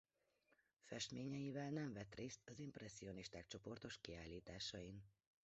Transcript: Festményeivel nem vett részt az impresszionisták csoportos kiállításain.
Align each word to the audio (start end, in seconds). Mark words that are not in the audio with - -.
Festményeivel 0.83 1.69
nem 1.69 1.93
vett 1.93 2.15
részt 2.15 2.39
az 2.49 2.59
impresszionisták 2.59 3.47
csoportos 3.47 3.97
kiállításain. 4.01 5.03